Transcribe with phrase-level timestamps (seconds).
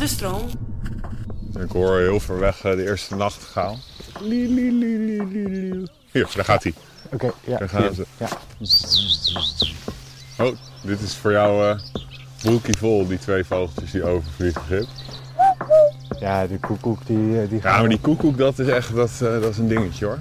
[0.00, 0.48] de stroom.
[1.58, 3.16] Ik hoor heel ver weg eh, de eerste
[4.72, 5.90] lie, lie.
[6.12, 6.74] Hier, daar gaat hij.
[7.12, 7.58] Oké, ja.
[7.58, 8.06] Daar gaan ze.
[8.16, 8.28] Ja.
[10.44, 11.78] Oh, dit is voor jou eh
[12.42, 14.62] broekie vol, die twee vogeltjes die overvliegen.
[14.62, 14.86] Gip.
[16.20, 19.20] ja, de koekoek die, eh, die Ja, maar die koekoek, dat is echt dat, eh,
[19.20, 20.18] dat is een dingetje hoor.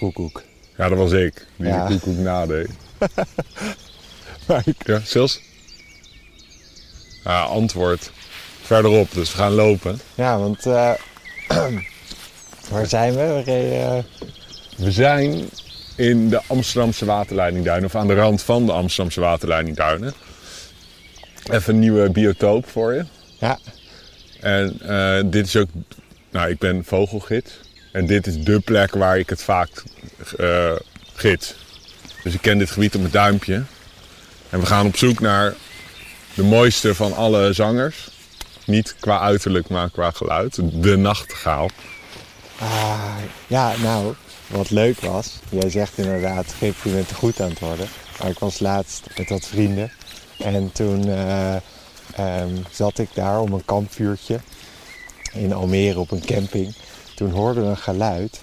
[0.00, 0.42] Koekoek.
[0.76, 1.86] Ja, dat was ik, die Ja.
[1.86, 2.68] de koekoek nadeed.
[4.46, 5.40] Maar ik- Ja, Sils?
[7.24, 8.10] Ja, antwoord.
[8.62, 10.00] Verderop, dus we gaan lopen.
[10.14, 10.92] Ja, want eh,
[12.70, 13.26] waar zijn we?
[13.26, 14.04] We reden, eh,
[14.76, 15.48] We zijn
[15.96, 20.14] in de Amsterdamse waterleidingduinen, of aan de rand van de Amsterdamse waterleidingduinen.
[21.50, 23.04] Even een nieuwe biotoop voor je.
[23.38, 23.58] ja,
[24.40, 25.68] En eh, dit is ook,
[26.30, 27.50] nou ik ben vogelgids.
[27.92, 29.82] En dit is dé plek waar ik het vaak
[30.36, 30.76] eh
[31.14, 31.54] gids.
[32.22, 33.62] Dus ik ken dit gebied op mijn duimpje.
[34.50, 35.54] En we gaan op zoek naar
[36.34, 38.08] de mooiste van alle zangers.
[38.64, 40.58] Niet qua uiterlijk, maar qua geluid.
[40.82, 41.70] De nachtegaal.
[42.58, 44.14] Ah, ja, nou,
[44.46, 45.38] wat leuk was.
[45.48, 47.88] Jij zegt inderdaad, Gip, je bent er goed aan het worden.
[48.18, 49.92] Maar ik was laatst met wat vrienden.
[50.38, 51.56] En toen eh,
[52.14, 54.40] ehm, zat ik daar om een kampvuurtje
[55.32, 56.74] in Almere op een camping.
[57.20, 58.40] Toen hoorden we een geluid.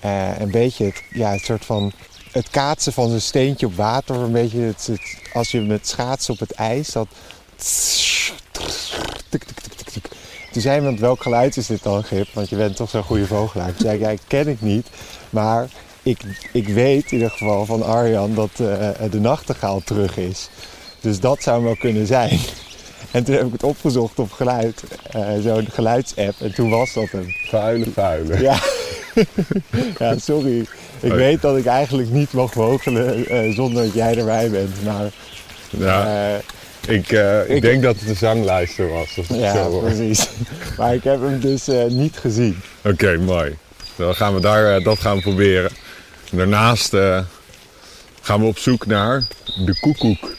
[0.00, 1.92] Eh, een beetje het, ja, het soort van
[2.32, 4.16] het kaatsen van zo'n steentje op water.
[4.16, 6.88] Een beetje het, het- als je met schaatsen op het ijs.
[6.88, 7.06] Dat.
[10.52, 12.28] Toen zei iemand, welk geluid is dit dan, Gip?
[12.32, 13.74] Want je bent toch zo'n goede vogelaar.
[13.74, 14.86] Toen zei ken ik niet.
[15.30, 15.68] Maar
[16.02, 16.20] ik,
[16.52, 20.48] ik weet in ieder geval van Arjan dat eh, de nachtegaal terug is.
[21.00, 22.40] Dus dat zou wel kunnen zijn.
[23.16, 26.34] En toen heb ik het opgezocht op geluid, eh, zo'n geluidsapp.
[26.40, 27.34] En toen was dat hem.
[27.48, 28.40] Vuile, vuile.
[28.40, 28.58] Ja,
[29.98, 30.58] ja sorry.
[31.00, 31.14] Ik Oké.
[31.14, 34.84] weet dat ik eigenlijk niet mag vogelen eh, zonder dat jij erbij bent.
[34.84, 35.10] Maar
[35.70, 36.32] Ja,
[36.86, 37.10] eh, ik,
[37.48, 39.18] ik, denk dat het een zanglijster was.
[39.28, 40.28] Ja, zo precies.
[40.78, 42.60] Maar ik heb hem dus niet gezien.
[42.84, 43.56] Oké, mooi.
[43.96, 45.70] Dan gaan we daar, dat gaan we proberen.
[46.30, 46.96] En daarnaast
[48.20, 49.22] gaan we op zoek naar
[49.64, 50.34] de koekoek.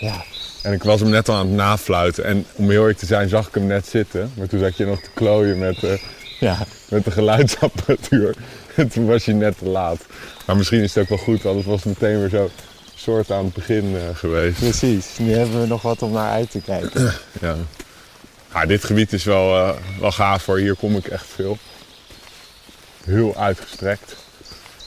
[0.00, 0.24] Ja,
[0.62, 2.24] En ik was hem net al aan het nafluiten.
[2.24, 4.32] En om heel eerlijk te zijn, zag ik hem net zitten.
[4.34, 6.02] Maar toen zat je nog te klooien met, eh,
[6.40, 6.58] ja.
[6.88, 8.34] met de geluidsapparatuur.
[8.74, 9.98] En toen was je net te laat.
[10.46, 12.50] Maar misschien is het ook wel goed, want het was meteen weer zo
[12.94, 14.58] soort aan het begin eh, geweest.
[14.58, 17.12] Precies, nu hebben we nog wat om naar uit te kijken.
[17.40, 17.56] Ja.
[18.52, 20.58] Ja, dit gebied is wel, eh, wel gaaf voor.
[20.58, 21.58] Hier kom ik echt veel.
[23.04, 24.16] Heel uitgestrekt.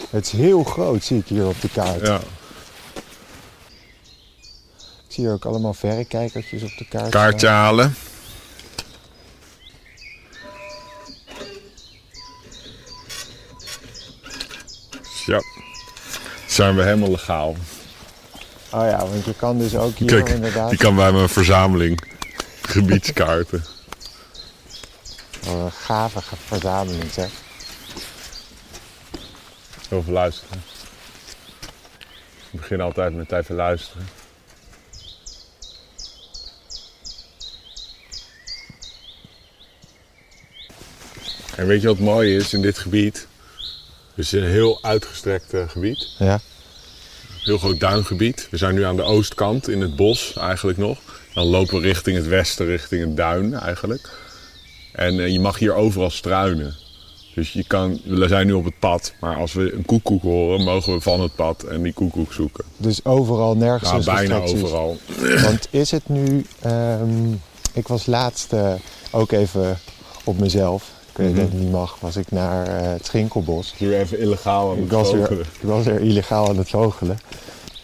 [0.10, 2.08] Het is heel groot, zie ik hier op de kaart.
[2.08, 2.20] Ja.
[5.14, 7.10] Zie hier ook allemaal verrekijkertjes op de kaart.
[7.10, 7.96] Kaartje halen.
[15.26, 15.42] Ja.
[16.48, 17.56] Zijn we helemaal legaal.
[18.72, 20.70] Oh ja, want je kan dus ook hier Kijk, inderdaad...
[20.70, 22.04] die kan bij mijn verzameling.
[22.62, 23.64] Gebiedskaarten.
[25.44, 27.30] Wat een gave verzameling zeg.
[29.90, 30.64] Heel veel luisteren.
[32.52, 34.23] Ik begin altijd met even luisteren.
[41.56, 43.28] En weet je wat mooi is in dit gebied?
[44.16, 46.08] Het is een heel uitgestrekt eh, gebied.
[46.20, 46.40] Ja.
[47.44, 48.48] Heel groot duingebied.
[48.52, 51.00] We zijn nu aan de oostkant in het bos eigenlijk nog.
[51.34, 54.10] Dan lopen we richting het westen, richting het duin eigenlijk.
[54.92, 56.76] En eh, je mag hier overal struinen.
[57.36, 60.64] Dus je kan, we zijn nu op het pad, maar als we een koekoek horen,
[60.64, 62.64] mogen we van het pad en die koekoek zoeken.
[62.78, 64.98] Dus overal, nergens Nou, bijna overal.
[65.44, 66.46] Want is het nu...
[66.62, 67.32] ehm,
[67.74, 68.74] ik was laatst eh,
[69.12, 69.80] ook even
[70.24, 70.92] op mezelf.
[71.16, 71.40] Ik weet Mhm.
[71.40, 71.98] dat het niet mag.
[72.00, 73.74] Was ik naar eh, het Schinkelbos.
[73.78, 75.46] Hier even illegaal aan Ik het was, weer, vogelen.
[75.60, 77.20] ik was weer illegaal aan het vogelen.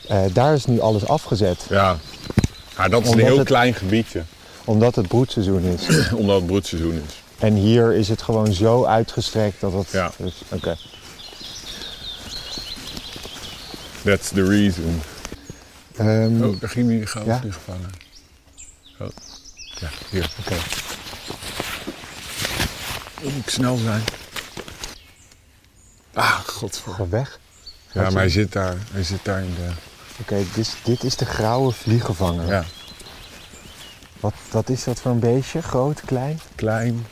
[0.07, 1.65] Eh, daar is nu alles afgezet.
[1.69, 1.97] Ja.
[2.77, 4.23] ja, dat is een heel het- klein gebiedje,
[4.65, 5.87] Omdat het broedseizoen is.
[6.19, 7.13] omdat het broedseizoen is.
[7.39, 9.89] En hier is het gewoon zo uitgestrekt dat het...
[9.91, 10.11] Ja.
[10.17, 10.75] Dus, Oké.
[14.03, 15.01] That's the reason.
[15.95, 17.41] Ehm, Oh, daar ging die goud Ja?
[18.99, 19.07] Oh.
[19.79, 20.29] Ja, hier.
[20.39, 20.55] Oké.
[23.24, 24.01] Oh, moet ik snel zijn.
[26.13, 27.10] Ah, godver.
[27.10, 27.39] Weg.
[27.92, 28.75] Ja, maar hij zit daar.
[28.92, 29.69] Hij zit daar in de...
[30.21, 32.48] Oké, dit, is- dit is de grauwe vliegenvanger.
[32.48, 32.63] Ja.
[34.19, 35.62] Wat, wat is dat voor een beestje?
[35.62, 36.39] Groot, klein?
[36.56, 37.06] Klein.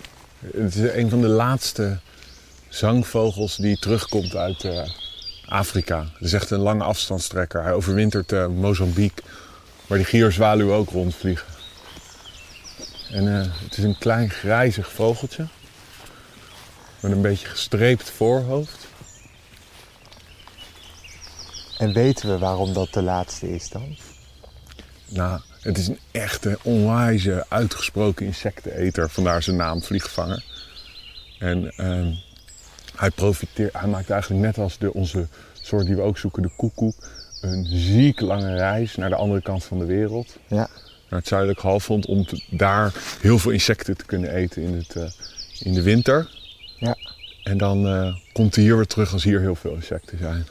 [0.55, 1.99] Het is een van de laatste
[2.69, 4.89] zangvogels die terugkomt uit eh,
[5.45, 5.99] Afrika.
[5.99, 7.63] Het is echt een lange afstandstrekker.
[7.63, 9.23] Hij overwintert uh, Mozambique,
[9.87, 11.47] waar die gierzwaluwen ook rondvliegen.
[13.11, 15.47] En eh, het is een klein grijzig vogeltje.
[16.99, 18.87] Met een beetje gestreept voorhoofd.
[21.77, 23.97] En weten we waarom dat de laatste is dan?
[25.05, 29.09] Nou, het is een echte, onwijze, uitgesproken insecteneter.
[29.09, 30.43] Vandaar zijn naam, vliegvanger.
[31.39, 32.13] En ehm,
[32.95, 35.27] hij profiteert, hij maakt eigenlijk net als de, onze
[35.61, 36.95] soort die we ook zoeken, de koekoek,
[37.41, 40.35] een ziek lange reis naar de andere kant van de wereld.
[40.47, 40.69] Ja.
[41.09, 44.95] Naar het zuidelijk halfrond om te- daar heel veel insecten te kunnen eten in, het,
[44.95, 45.03] eh,
[45.59, 46.36] in de winter.
[46.77, 46.95] Ja.
[47.43, 50.47] En dan eh, komt hij hier weer terug als hier heel veel insecten zijn.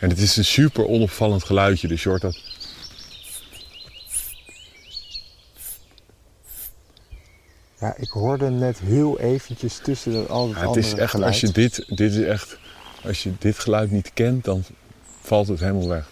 [0.00, 2.38] En het is een super onopvallend geluidje, dus je hoort dat
[7.80, 11.32] Ja, ik hoorde net heel eventjes tussen dat, al het Ja, het is echt, geluid.
[11.32, 12.58] als je dit, dit is echt,
[13.04, 14.64] als je dit geluid niet kent, dan
[15.20, 16.10] valt het helemaal weg.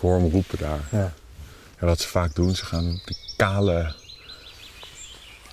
[0.00, 0.80] Hoor hem roepen daar.
[0.90, 1.12] Ja.
[1.76, 3.94] En wat ze vaak doen, ze gaan op die kale,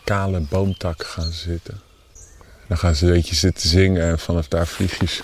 [0.04, 1.82] kale boomtak gaan zitten.
[2.68, 5.22] Dan gaan ze een beetje zitten zingen en vanaf daar vliegjes.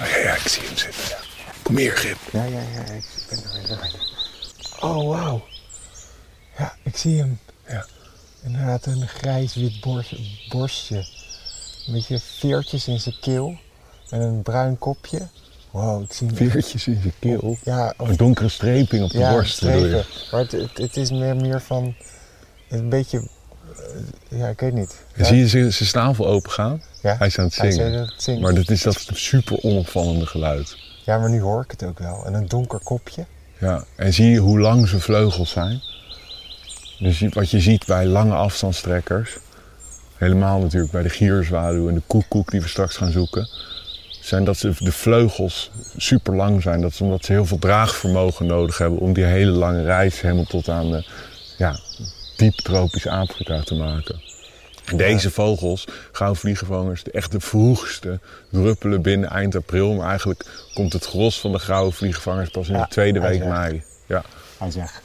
[0.00, 1.02] Oh ja, ja, ik zie hem zitten.
[1.08, 1.18] Ja.
[1.62, 2.16] Kom hier, Gip.
[2.32, 4.04] Ja, ja, ja, ik ben er weer.
[4.80, 5.46] Oh, wauw.
[6.58, 7.38] Ja, ik zie hem.
[7.68, 7.86] Ja.
[8.42, 10.14] Inderdaad, een grijs-wit borst,
[10.48, 10.96] borstje.
[11.86, 13.58] Een beetje veertjes in zijn keel.
[14.10, 15.28] En een bruin kopje.
[15.70, 16.28] Wow, ik zie.
[16.34, 17.56] Veertjes in zijn keel.
[17.64, 19.56] Ja, of, Een donkere streping op de ja borst.
[19.56, 20.04] strepen.
[20.30, 21.94] Maar het, het, het is meer, meer van...
[22.68, 23.28] Een beetje...
[24.30, 25.02] eh, ja, ik weet niet.
[25.16, 26.82] Zie je zijn zijn snavel open gaan?
[27.02, 27.86] Ja, Hij is aan het zingen.
[27.86, 28.40] aan het zingen.
[28.42, 30.76] Maar dat is dat super onopvallende geluid.
[31.04, 32.26] Ja, maar nu hoor ik het ook wel.
[32.26, 33.24] En een donker kopje.
[33.60, 33.84] Ja.
[33.96, 35.80] En zie je hoe lang zijn vleugels zijn?
[36.98, 39.36] Dus wat je ziet bij lange afstandstrekkers,
[40.16, 43.48] helemaal natuurlijk bij de gierzwaluw en de koekoek die we straks gaan zoeken,
[44.26, 46.80] zijn dat ze de vleugels super lang zijn.
[46.80, 50.44] Dat is omdat ze heel veel draagvermogen nodig hebben om die hele lange reis helemaal
[50.44, 51.04] tot aan de,
[51.58, 51.78] ja,
[52.36, 54.20] diep tropisch Afrika te maken.
[54.84, 56.54] En deze vogels, gouden
[57.02, 58.20] de echt de vroegste,
[58.50, 59.94] druppelen binnen eind april.
[59.94, 63.38] Maar eigenlijk komt het gros van de grauwe vliegenvangers pas in Ja, de tweede week
[63.42, 63.48] zegt.
[63.50, 63.82] mei.
[64.06, 64.22] Ja,
[64.58, 65.00] Hij zegt.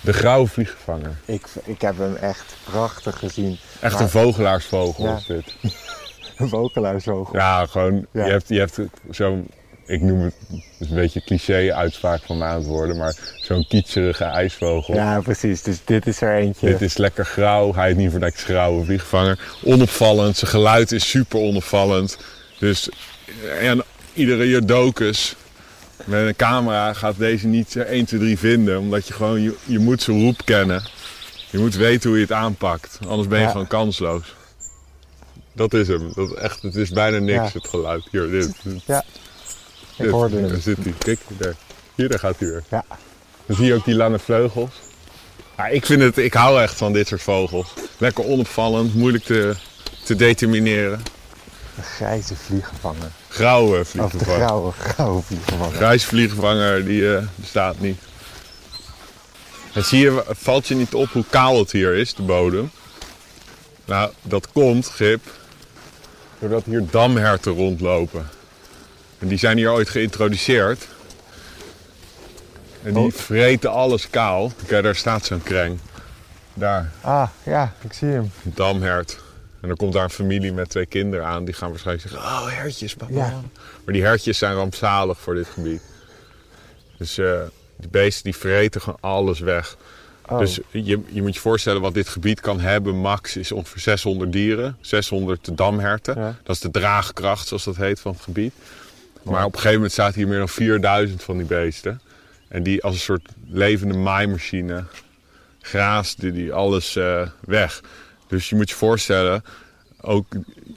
[0.00, 1.16] de grauwe vliegenvanger.
[1.24, 3.58] Ik, ik heb hem echt prachtig gezien.
[3.80, 5.16] Echt Maar- een vogelaarsvogel Ja.
[5.16, 5.54] is dit.
[6.38, 7.36] Een vogelaarsvogel.
[7.38, 8.24] Ja, gewoon, Ja.
[8.24, 8.78] je hebt, je hebt
[9.10, 9.48] zo'n,
[9.86, 10.34] ik noem het,
[10.78, 14.94] een beetje cliché-uitspraak van mij aan het worden, maar zo'n kietserige ijsvogel.
[14.94, 15.62] Ja, precies.
[15.62, 16.66] Dus dit is er eentje.
[16.66, 19.38] Dit is lekker grauw, hij is niet voor niks grauwe vliegvanger.
[19.64, 22.18] Onopvallend, zijn geluid is super onopvallend.
[22.58, 22.88] Dus
[23.60, 23.82] en
[24.12, 25.34] iedere Jodocus
[26.04, 28.78] met een camera gaat deze niet 1, 2, 3 vinden.
[28.78, 30.82] Omdat je gewoon, je, je moet zijn roep kennen.
[31.50, 32.98] Je moet weten hoe je het aanpakt.
[33.08, 33.50] Anders ben je Ja.
[33.50, 34.34] gewoon kansloos.
[35.56, 36.12] Dat is hem.
[36.14, 37.58] Dat, echt, het is bijna niks, Ja.
[37.58, 38.04] het geluid.
[38.10, 38.54] Hier, dit.
[38.86, 39.04] Ja, ik
[39.96, 40.10] dit.
[40.10, 40.60] hoorde Daar hem.
[40.60, 40.94] zit hij.
[40.98, 41.54] Kijk, daar.
[41.94, 42.62] Hier, daar gaat hij weer.
[42.70, 42.84] Ja.
[43.46, 44.70] Dan zie je ook die lange vleugels.
[45.56, 47.72] Ja, ik, vind het, ik hou echt van dit soort vogels.
[47.98, 49.54] Lekker onopvallend, moeilijk te,
[50.04, 51.02] te determineren.
[51.76, 53.10] Een grijze vliegenvanger.
[53.28, 54.40] Grauwe Of de vliegenvanger.
[54.40, 55.74] grauwe, grauwe vliegenvanger.
[55.74, 57.98] Grijs vliegenvanger, die eh, bestaat niet.
[59.72, 62.70] En zie je, valt je niet op hoe kaal het hier is, de bodem?
[63.84, 65.20] Nou, dat komt, Gip,
[66.38, 68.26] doordat hier damherten rondlopen.
[69.18, 70.86] En die zijn hier ooit geïntroduceerd.
[72.82, 73.12] En die Oh.
[73.12, 74.52] vreten alles kaal.
[74.66, 75.78] Kijk, daar staat zo'n kreng.
[76.54, 78.30] Daar, Ah, ja, ik zie hem.
[78.44, 79.18] een damhert.
[79.60, 81.44] En dan komt daar een familie met twee kinderen aan.
[81.44, 83.12] Die gaan waarschijnlijk zeggen, oh hertjes, papa.
[83.14, 83.40] Ja.
[83.84, 85.82] Maar die hertjes zijn rampzalig voor dit gebied.
[86.98, 87.40] Dus eh,
[87.76, 89.76] die beesten die vreten gewoon alles weg.
[90.28, 92.96] Oh, Dus je, je moet je voorstellen wat dit gebied kan hebben.
[92.96, 94.76] Max is ongeveer 600 dieren.
[94.80, 96.18] 600 damherten.
[96.18, 96.36] Ja.
[96.42, 98.52] Dat is de draagkracht, zoals dat heet, van het gebied.
[99.22, 102.00] Maar op een gegeven moment staat hier meer dan 4000 van die beesten.
[102.48, 104.84] En die als een soort levende maaimachine
[105.60, 107.80] graasde die alles eh, weg.
[108.26, 109.44] Dus je moet je voorstellen,
[110.00, 110.26] ook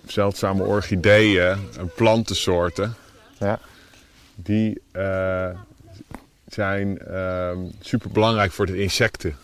[0.05, 2.95] zeldzame orchideeën en plantensoorten,
[3.39, 3.59] ja.
[4.35, 5.49] die eh,
[6.57, 6.99] zijn
[7.79, 9.35] super belangrijk voor de insecten.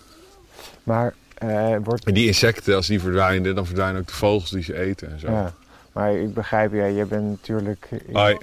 [0.84, 4.64] Maar, eh, wordt, En die insecten, als die verdwijnen, dan verdwijnen ook de vogels die
[4.64, 5.32] ze eten en zo.
[5.32, 5.54] ja.
[5.92, 7.88] maar ik begrijp, ja, je bent natuurlijk...
[7.92, 8.38] in- Hoi,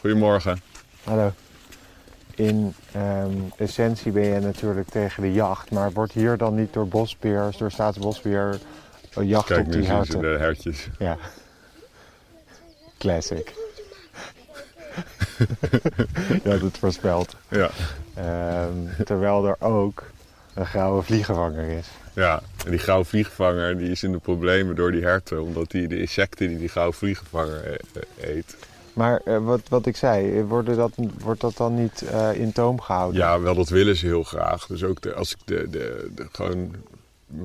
[0.00, 0.60] goedemorgen.
[1.04, 1.32] Hallo.
[2.34, 6.88] In ehm, essentie ben je natuurlijk tegen de jacht, maar wordt hier dan niet door
[6.88, 8.58] bosbeheers, door staatsbosbeheer,
[9.14, 10.88] een jacht Kijk, op nu die zien ze de hertjes.
[10.98, 11.16] Ja.
[12.98, 13.52] Classic.
[16.44, 17.36] Je had het voorspeld.
[17.48, 17.70] Ja.
[18.14, 20.02] Ehm, terwijl er ook
[20.54, 21.86] een gouden vliegenvanger is.
[22.14, 25.86] Ja, en die gouden vliegenvanger die is in de problemen door die herten, omdat hij
[25.86, 28.56] de insecten die die gouden vliegenvanger e- e- eet.
[28.92, 32.80] Maar eh, wat, wat ik zei, worden dat, wordt dat dan niet eh, in toom
[32.80, 33.20] gehouden?
[33.20, 34.66] Ja, wel dat willen ze heel graag.
[34.66, 36.74] Dus ook de, als ik de, de, de gewoon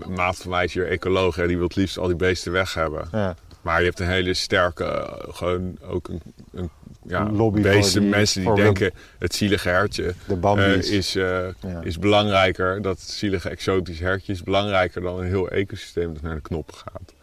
[0.02, 2.52] een maat van mij is hier ecoloog, hè, die wil het liefst al die beesten
[2.52, 3.08] weg hebben.
[3.12, 3.36] Ja.
[3.62, 6.70] Maar je hebt een hele sterke, eh, gewoon ook een, een
[7.08, 10.90] ja, lobby voor beesten, die- mensen die denken het zielige hertje De bambies.
[10.90, 11.82] is, eh, Ja.
[11.84, 16.42] is belangrijker, dat zielige exotische hertje is belangrijker dan een heel ecosysteem dat naar de
[16.42, 17.14] knoppen gaat.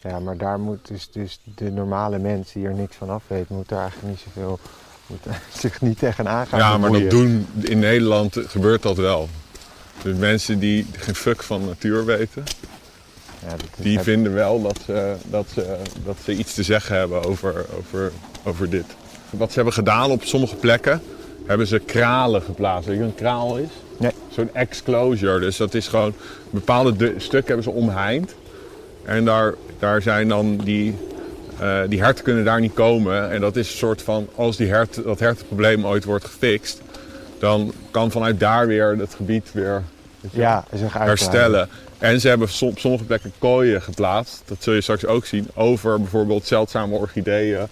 [0.00, 3.48] Ja, maar daar moet dus, dus de normale mens die er niks van af weet,
[3.48, 4.58] moet daar eigenlijk niet zoveel,
[5.06, 5.26] moet
[5.60, 9.28] zich niet tegenaan gaan ja, maar dat doen in Nederland gebeurt dat wel.
[10.02, 12.44] Dus mensen die geen fuck van natuur weten,
[13.46, 17.66] Ja, die vinden wel dat ze, dat, ze, dat ze iets te zeggen hebben over,
[17.78, 18.12] over,
[18.44, 18.84] over dit.
[19.30, 21.02] Wat ze hebben gedaan op sommige plekken,
[21.46, 22.88] hebben ze kralen geplaatst.
[22.88, 23.68] Weet je wat een kraal is?
[23.96, 24.12] Nee.
[24.30, 25.40] Zo'n exclosure.
[25.40, 26.14] Dus dat is gewoon,
[26.50, 28.34] bepaalde stukken hebben ze omheind.
[29.04, 30.94] En daar, daar zijn dan die,
[31.58, 33.30] eh, die herten kunnen daar niet komen.
[33.30, 36.80] En dat is een soort van, als die hert, dat hertenprobleem ooit wordt gefixt,
[37.38, 39.82] dan kan vanuit daar weer het gebied weer
[40.30, 41.68] Ja, herstellen.
[41.98, 44.42] En ze hebben op sommige plekken kooien geplaatst.
[44.44, 45.48] Dat zul je straks ook zien.
[45.54, 47.68] Over bijvoorbeeld zeldzame orchideeën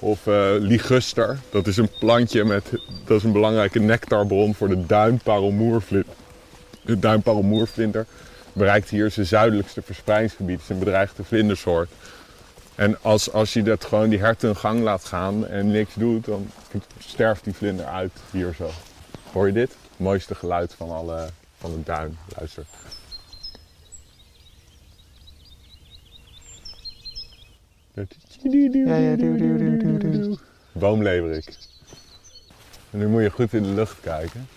[0.00, 1.38] of eh liguster.
[1.50, 2.70] Dat is een plantje met,
[3.04, 6.14] dat is een belangrijke nectarbron voor de duinparelmoervlinder.
[6.82, 8.06] De duinparelmoervlinder
[8.52, 10.54] bereikt hier zijn zuidelijkste verspreidingsgebied.
[10.54, 11.90] Het is een bedreigde vlindersoort.
[12.74, 16.50] En als, als je dat gewoon die herten gang laat gaan en niks doet, dan
[16.98, 18.70] sterft die vlinder uit hier zo.
[19.32, 19.70] Hoor je dit?
[19.70, 21.28] Het mooiste geluid van, alle,
[21.58, 22.18] van de duin.
[22.36, 22.64] Luister.
[28.42, 30.38] Ja, ja, doe, doe, doe, doe, doe.
[30.72, 31.56] Boomleverik.
[32.90, 34.48] En nu moet je goed in de lucht kijken.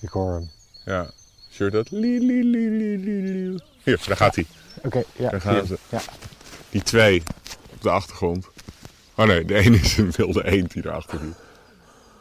[0.00, 0.50] Ik hoor hem.
[0.84, 1.10] Ja.
[1.50, 1.88] Zie je dat?
[3.84, 4.46] Hier, daar gaat hij.
[4.84, 5.30] Oké, ja.
[5.30, 5.64] Daar gaan hier.
[5.64, 5.78] ze.
[5.88, 6.00] Ja.
[6.70, 7.22] Die twee
[7.72, 8.46] op de achtergrond.
[9.14, 11.34] Oh nee, de ene is een wilde eend die erachter liep.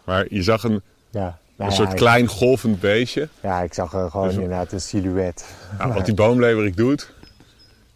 [0.06, 1.40] Maar je zag een, Ja.
[1.58, 3.30] een soort ja, klein golvend beestje.
[3.42, 5.46] Ja, ik zag er gewoon Dus- inderdaad een silhouet.
[5.78, 7.14] Wat die boomleverik doet,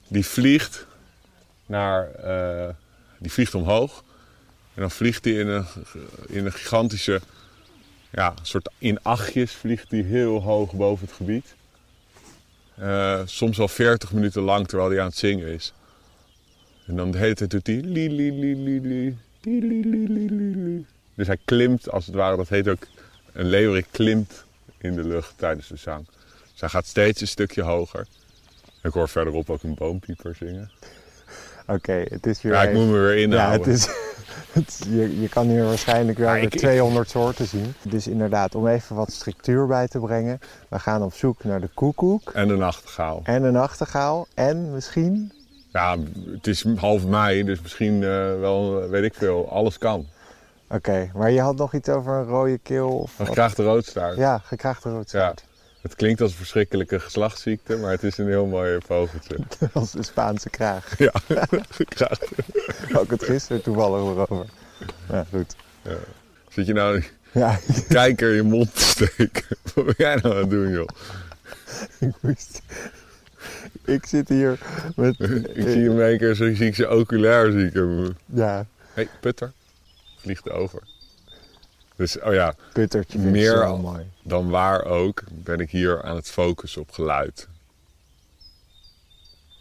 [0.07, 0.85] die vliegt
[1.65, 2.09] naar,
[3.17, 4.03] die vliegt omhoog.
[4.73, 5.65] En dan vliegt hij in een,
[6.27, 7.21] in een gigantische,
[8.11, 11.55] ja, soort in achtjes vliegt hij heel hoog boven het gebied.
[13.25, 15.73] Soms al 40 minuten lang terwijl hij aan het zingen is.
[16.85, 17.75] En dan de hele tijd doet hij.
[17.75, 22.67] Li, li, li, li, li, li, li, Dus hij klimt als het ware, dat heet
[22.67, 22.87] ook.
[23.33, 24.45] Een leeuwerik klimt
[24.77, 26.05] in de lucht tijdens de zang.
[26.51, 28.07] Dus hij gaat steeds een stukje hoger.
[28.83, 30.71] Ik hoor verderop ook een boompieper zingen.
[31.67, 32.53] Oké, het is weer...
[32.53, 33.59] Ja, ik even- moet me weer Ja, inhouden.
[33.59, 33.85] het is,
[34.59, 37.73] het is- je, je kan hier waarschijnlijk wel Ja, weer ik- ik- 200 soorten zien.
[37.81, 40.39] Dus inderdaad, om even wat structuur bij te brengen.
[40.69, 43.21] We gaan op zoek naar de koekoek En de nachtegaal.
[43.23, 44.27] en de nachtegaal.
[44.33, 45.31] En misschien...
[45.71, 45.97] Ja,
[46.31, 50.05] het is half mei, dus misschien eh, wel, weet ik veel, alles kan.
[50.69, 53.13] Oké, maar je had nog iets over een rode keel of...
[53.17, 53.35] Maar wat?
[53.35, 54.17] krijgt de roodstaart.
[54.17, 55.43] Ja, gekraagde roodstaart.
[55.85, 59.37] Het klinkt als een verschrikkelijke geslachtsziekte, maar het is een heel mooi vogeltje.
[59.73, 60.97] Als de Spaanse kraag.
[60.97, 61.11] ja.
[62.91, 64.45] Had ik het gisteren toevallig over.
[65.09, 65.55] Ja, goed.
[66.49, 69.43] Zit je nou Ja, kijker in je mond te steken?
[69.75, 70.87] Wat ben jij nou aan het doen, joh?
[71.99, 72.61] ik moest...
[73.85, 74.59] Ik zit hier
[74.95, 75.19] met...
[75.19, 78.15] Ik zie hem een keer, zo zie ik oculair, zie ik hem.
[78.25, 79.51] Ja, Hé, hey, putter.
[80.17, 80.81] Vliegt over.
[81.95, 84.05] Dus, oh ja, puttertje Meer ik al- mooi.
[84.23, 87.47] dan waar ook, ben ik hier aan het focussen op geluid.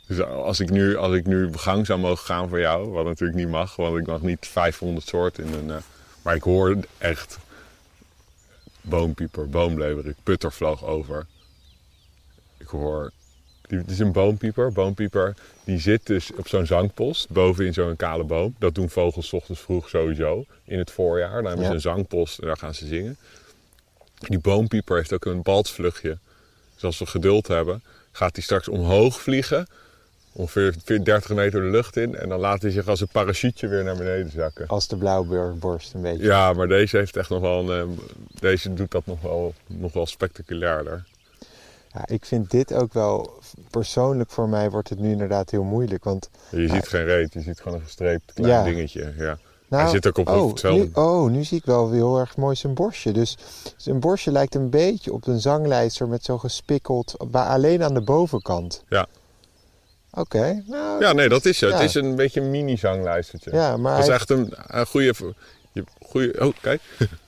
[0.07, 3.39] Dus als ik nu, als ik nu gang zou mogen gaan voor jou, wat natuurlijk
[3.39, 5.71] niet mag, want ik mag niet 500 soorten in een.
[5.71, 5.83] eh,
[6.23, 7.39] maar ik hoor echt
[8.81, 11.27] boompieper, boomleverik, putter vloog over.
[12.59, 13.11] Ik hoor.
[13.75, 14.73] Die- Het is een boompieper.
[14.73, 18.55] Boompieper die zit dus op zo'n zangpost boven in zo'n kale boom.
[18.59, 21.35] Dat doen vogels 's ochtends vroeg sowieso in het voorjaar.
[21.43, 23.17] Dan hebben ze een zangpost en daar gaan ze zingen.
[24.19, 26.19] Die boompieper heeft ook een balsvluchtje.
[26.75, 29.67] Dus als we geduld hebben, gaat hij straks omhoog vliegen.
[30.33, 32.15] Ongeveer 30 meter de lucht in.
[32.17, 34.67] En dan laat hij zich als een parachute weer naar beneden zakken.
[34.67, 36.25] Als de blauwborst een beetje.
[36.25, 38.05] Ja, maar deze heeft echt nog wel een, eh,
[38.41, 41.05] Deze doet dat nog wel, nog wel spectaculairder.
[41.95, 43.33] Ja, ik vind dit ook wel,
[43.71, 46.05] persoonlijk voor mij wordt het nu inderdaad heel moeilijk.
[46.05, 48.65] Want, Je ziet geen reet, je ziet gewoon een gestreept klein Ja.
[48.65, 49.13] dingetje.
[49.17, 49.39] Ja.
[49.69, 50.83] nou, Hij zit ook op oh, hetzelfde.
[50.85, 53.13] nu, oh, nu zie ik wel heel erg mooi zijn borstje.
[53.13, 53.37] Dus
[53.77, 58.01] zijn borstje lijkt een beetje op een zanglijster met zo gespikkeld, maar alleen aan de
[58.05, 58.85] bovenkant.
[58.89, 59.07] Ja.
[60.11, 61.01] Oké, nou...
[61.01, 61.71] Ja, nee, dat is het.
[61.71, 61.77] Ja.
[61.77, 63.53] Het is een beetje een mini-zanglijstertje.
[63.53, 65.15] Ja, maar, Dat is hij- echt een, een goede...
[66.07, 66.81] goede oh, kijk.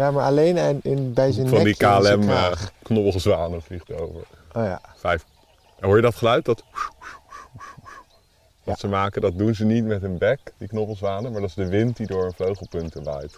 [0.00, 2.20] ja, maar alleen in, in, bij zijn Van die nekje en zijn
[2.82, 4.20] KLM eh vliegt over.
[4.52, 4.80] Oh ja.
[4.96, 5.24] Vijf.
[5.78, 6.44] En hoor je dat geluid?
[6.44, 6.62] Dat...
[8.62, 8.70] Ja.
[8.70, 11.32] Wat ze maken, dat doen ze niet met hun bek, die knobbelzwanen.
[11.32, 13.36] Maar dat is de wind die door hun vleugelpunten waait.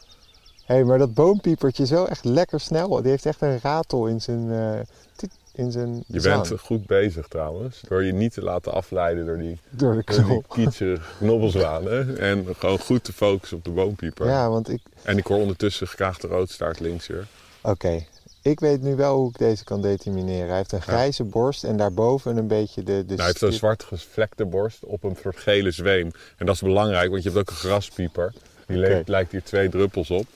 [0.65, 3.03] Hé, hey, maar dat boompiepertje is wel echt lekker snel.
[3.03, 4.81] Die heeft echt een ratel in zijn, eh,
[5.17, 7.81] tiet- in zijn Je bent goed bezig trouwens.
[7.89, 10.45] Door je niet te laten afleiden door die, Door de door die knol.
[10.49, 12.19] kietserige knobbelzwanen.
[12.19, 14.27] En gewoon goed te focussen op de boompieper.
[14.27, 14.81] Ja, want ik...
[15.03, 17.27] En ik hoor ondertussen gekraagde roodstaart links weer.
[17.61, 18.05] Oké,
[18.43, 20.47] ik weet nu wel hoe ik deze kan determineren.
[20.47, 22.93] Hij heeft een grijze borst en daarboven een beetje de...
[22.93, 26.11] de Nou, hij heeft een zwart gevlekte borst op een soort gele zweem.
[26.37, 28.33] En dat is belangrijk, want je hebt ook een graspieper.
[28.67, 30.27] Die lijkt hier twee druppels op.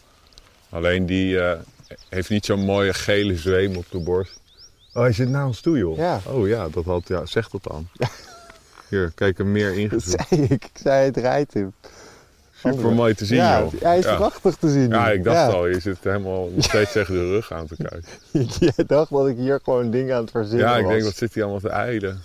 [0.68, 1.58] Alleen die eh,
[2.08, 4.40] heeft niet zo'n mooie gele zweem op de borst.
[4.96, 5.96] Oh, hij zit naar ons toe, joh.
[5.96, 6.20] Ja.
[6.26, 7.88] Oh ja, dat had, ja zeg dat dan.
[8.88, 10.26] Hier, kijk hem meer Dat ingezoomd.
[10.28, 10.64] zei ik.
[10.64, 11.74] Ik zei het rijdt hem.
[12.54, 13.72] Super mooi te zien, ja, joh.
[13.82, 14.16] hij is ja.
[14.16, 14.88] prachtig te zien.
[14.88, 15.46] Ja, ik dacht Ja.
[15.56, 18.08] al, je zit helemaal nog steeds tegen de rug aan te kijken.
[18.76, 20.92] Jij dacht dat ik hier gewoon dingen aan het verzinnen Ja, ik was.
[20.92, 22.22] denk, wat zit hij allemaal te eilen?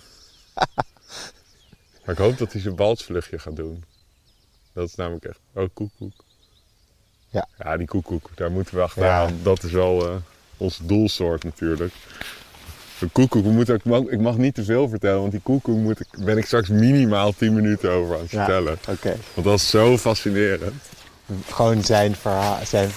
[2.04, 3.84] maar ik hoop dat hij zijn balsvluchtje gaat doen.
[4.72, 5.38] Dat is namelijk echt...
[5.54, 6.24] Oh, koekoek.
[7.28, 7.46] Ja.
[7.58, 9.38] Ja, die koekoek, daar moeten we achteraan.
[9.42, 10.14] Dat is wel eh,
[10.56, 11.92] onze doelsoort natuurlijk.
[13.02, 15.40] De koekoek, we moeten, ook- ik, mag, ik mag niet te veel vertellen, want die
[15.42, 18.78] koekoek moet ik, ben ik straks minimaal 10 minuten over aan het Ja, vertellen.
[18.88, 20.72] Oké, Want dat is zo fascinerend.
[21.50, 22.90] gewoon zijn, verhaal, zijn,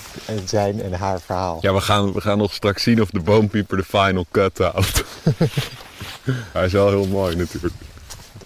[0.46, 1.58] zijn en haar verhaal.
[1.62, 5.04] Ja, we gaan, we gaan nog straks zien of de boompieper de final cut houdt.
[6.54, 7.74] Hij is wel heel mooi natuurlijk.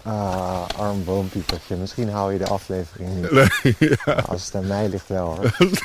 [0.04, 1.76] Ah, arm boompiepertje.
[1.76, 3.32] Misschien haal je de aflevering niet.
[3.80, 4.14] Nee, ja.
[4.14, 5.52] Als het aan mij ligt wel hoor.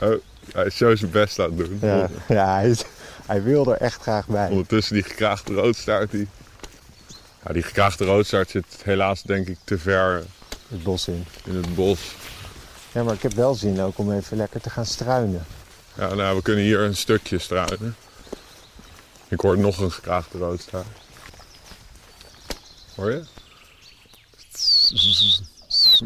[0.00, 0.14] Oh,
[0.52, 1.78] hij is zo zijn best aan het doen.
[1.82, 2.84] Ja, ja hij, is-
[3.26, 4.48] hij wil er echt graag bij.
[4.48, 6.10] Ondertussen die gekraagde roodstaart.
[6.10, 6.28] Die,
[7.46, 10.24] ja, die gekraagde roodstaart zit helaas denk ik te ver
[10.68, 11.24] Het bos in.
[11.44, 12.00] in het bos.
[12.92, 15.44] Ja, maar ik heb wel zin ook om even lekker te gaan struinen.
[15.94, 17.96] Ja, nou, we kunnen hier een stukje struinen.
[19.28, 20.86] Ik hoor nog een gekraagde roodstaart.
[22.96, 23.24] Hoor je?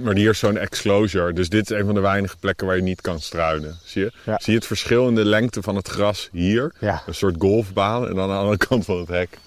[0.02, 1.32] Maar hier is zo'n exclosure.
[1.32, 3.78] Dus dit is een van de weinige plekken waar je niet kan struinen.
[3.84, 4.12] Zie je?
[4.24, 4.38] Ja.
[4.42, 6.72] Zie je het verschil in de lengte van het gras hier?
[6.80, 7.02] Ja.
[7.06, 9.38] Een soort golfbaan en dan aan de andere kant van het hek.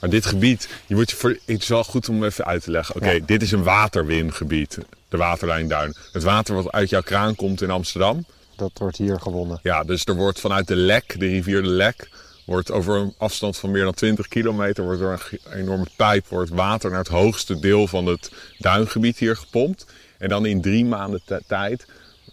[0.00, 2.70] Maar dit gebied, je moet je voor, het is wel goed om even uit te
[2.70, 2.94] leggen.
[2.96, 3.20] Oké, Ja.
[3.26, 5.94] dit is een waterwingebied, de waterlijnduin.
[6.12, 8.24] Het water wat uit jouw kraan komt in Amsterdam.
[8.56, 9.60] Dat wordt hier gewonnen.
[9.62, 12.08] Ja, dus er wordt vanuit de Lek, de rivier de Lek,
[12.50, 16.50] wordt over een afstand van meer dan 20 kilometer, wordt door een enorme pijp, wordt
[16.50, 19.86] water naar het hoogste deel van het duingebied hier gepompt.
[20.18, 21.86] En dan in drie maanden ti- tijd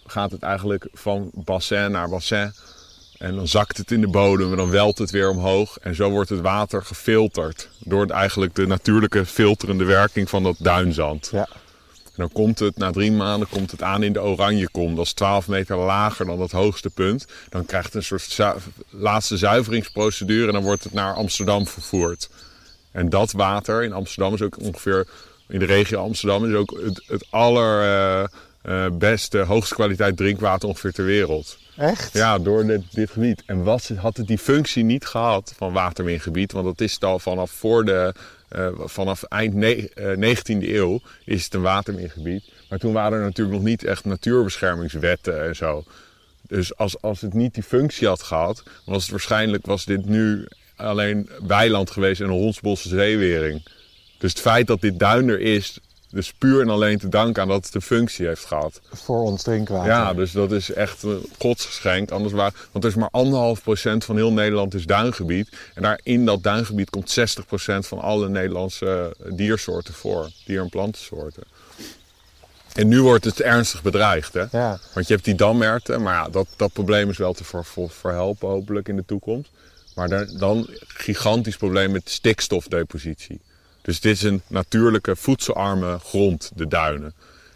[0.06, 2.52] gaat het eigenlijk van bassin naar bassin.
[3.18, 5.78] En dan zakt het in de bodem en dan welt het weer omhoog.
[5.78, 7.68] En zo wordt het water gefilterd.
[7.78, 11.28] Door eigenlijk de natuurlijke filterende werking van dat duinzand.
[11.32, 11.48] Ja.
[12.18, 14.94] Dan komt het, na drie maanden komt het aan in de Oranjekom.
[14.94, 17.26] Dat is 12 meter lager dan dat hoogste punt.
[17.48, 18.56] Dan krijgt het een soort
[18.90, 22.30] laatste zuiveringsprocedure en dan wordt het naar Amsterdam vervoerd.
[22.90, 25.08] En dat water in Amsterdam is ook ongeveer,
[25.48, 27.26] in de regio Amsterdam, is ook het, het
[28.68, 31.58] allerbeste, hoogste kwaliteit drinkwater ongeveer ter wereld.
[31.76, 32.12] Echt?
[32.12, 33.42] Ja, door dit, dit gebied.
[33.46, 37.18] En wat, had het die functie niet gehad van waterwingebied, want dat is het al
[37.18, 38.14] vanaf, voor de,
[38.48, 42.44] eh, vanaf eind ne- eh, 19e eeuw is het een waterwingebied.
[42.68, 45.84] Maar toen waren er natuurlijk nog niet echt natuurbeschermingswetten en zo.
[46.48, 50.46] Dus als, als het niet die functie had gehad, was het waarschijnlijk was dit nu
[50.76, 53.62] alleen weiland geweest en een hondsbosse zeewering.
[54.18, 55.78] Dus het feit dat dit duin er is,
[56.10, 58.80] dus puur en alleen te danken aan dat het een functie heeft gehad.
[58.92, 59.90] Voor ons drinkwater.
[59.90, 62.10] Ja, dus dat is echt een godsgeschenk.
[62.10, 65.48] Anders waar, want er is maar anderhalf procent van heel Nederland is duingebied.
[65.74, 67.42] En daar in dat duingebied komt 60%
[67.78, 70.30] van alle Nederlandse eh, diersoorten voor.
[70.46, 71.42] Dier- en plantensoorten.
[72.74, 74.44] En nu wordt het ernstig bedreigd, hè?
[74.50, 74.80] Ja.
[74.94, 77.90] Want je hebt die damerten, maar ja, dat, dat probleem is wel te ver, ver-
[77.90, 79.50] verhelpen hopelijk in de toekomst.
[79.94, 83.40] Maar daar, dan gigantisch probleem met stikstofdepositie.
[83.88, 87.12] Dus dit is een natuurlijke voedselarme grond, de duinen.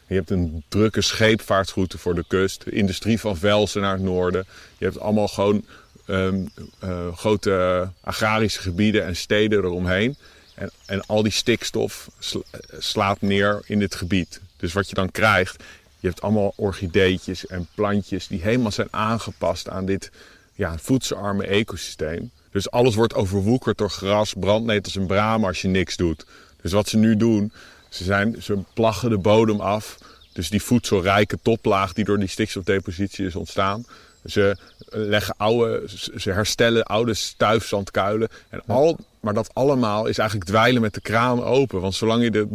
[0.06, 4.46] Je hebt een drukke scheepvaartroute voor de kust, de industrie van Velsen naar het noorden.
[4.78, 5.64] Je hebt allemaal gewoon
[6.06, 6.44] ehm,
[6.78, 10.16] eh, grote agrarische gebieden en steden eromheen.
[10.54, 12.42] En, en al die stikstof sla-
[12.78, 14.40] slaat neer in dit gebied.
[14.56, 15.62] Dus wat je dan krijgt,
[16.00, 20.10] je hebt allemaal orchideetjes en plantjes die helemaal zijn aangepast aan dit
[20.54, 22.30] ja, voedselarme ecosysteem.
[22.52, 26.26] Dus alles wordt overwoekerd door gras, brandnetels en bramen als je niks doet.
[26.62, 27.52] Dus wat ze nu doen,
[27.88, 29.98] ze, zijn, ze plaggen de bodem af.
[30.32, 33.84] Dus die voedselrijke toplaag die door die stikstofdepositie is ontstaan,
[34.24, 34.56] Ze
[34.90, 35.82] leggen oude,
[36.16, 38.28] ze herstellen oude stuifzandkuilen.
[38.48, 41.80] En al, maar dat allemaal is eigenlijk dweilen met de kraan open.
[41.80, 42.48] Want zolang je de,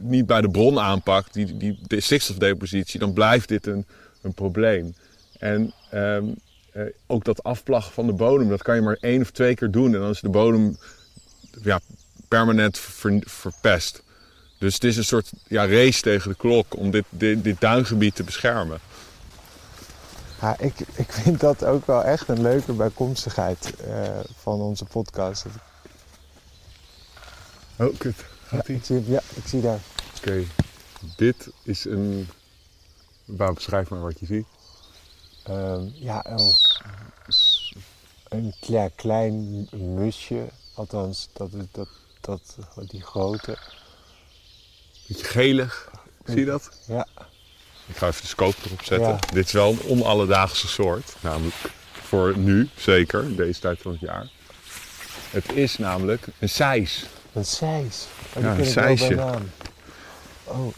[0.00, 3.86] niet bij de bron aanpakt, die, die de stikstofdepositie, dan blijft dit een,
[4.22, 4.94] een probleem.
[5.38, 6.32] En ehm, eh,
[7.06, 9.94] ook dat afplaggen van de bodem, dat kan je maar één of twee keer doen.
[9.94, 10.78] En dan is de bodem
[11.62, 11.80] ja,
[12.28, 14.02] permanent ver- verpest.
[14.58, 18.14] Dus het is een soort ja, race tegen de klok om dit, dit, dit duingebied
[18.14, 18.78] te beschermen.
[20.40, 25.44] Ja, ik, ik vind dat ook wel echt een leuke bijkomstigheid eh, van onze podcast.
[27.78, 28.16] Oh, kut.
[28.16, 28.76] Ja, Gaat ie?
[28.76, 29.78] ik zie, ja, ik zie daar.
[30.16, 30.44] Oké,
[31.16, 32.28] dit is een...
[33.24, 34.46] Wou, beschrijf maar wat je ziet.
[35.46, 36.24] Ehm, ja.
[38.28, 40.46] Een kle- klein musje.
[40.74, 41.88] Althans, dat is dat,
[42.20, 42.56] dat,
[42.90, 43.58] die grote.
[45.06, 45.90] Beetje gelig.
[46.24, 46.70] Zie je dat?
[46.86, 47.06] Ja,
[47.86, 49.08] Ik ga even de scope erop zetten.
[49.08, 49.18] Ja.
[49.32, 51.14] Dit is wel een onalledaagse soort.
[51.20, 51.54] Namelijk
[51.92, 54.28] voor nu, zeker, deze tijd van het jaar.
[55.30, 57.04] Het is namelijk een sijs.
[57.32, 58.06] een sijs.
[58.36, 59.14] Oh, Ja, een sijsje.
[59.14, 59.50] naam.
[60.44, 60.74] Oh,